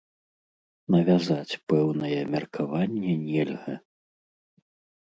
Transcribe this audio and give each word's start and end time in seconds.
Навязаць 0.95 1.59
пэўнае 1.73 2.17
меркаванне 2.33 3.13
нельга. 3.29 3.81